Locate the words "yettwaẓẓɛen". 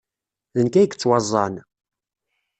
0.87-1.55